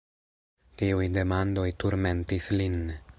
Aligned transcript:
Tiuj 0.81 1.09
demandoj 1.19 1.67
turmentis 1.85 2.49
lin. 2.63 2.81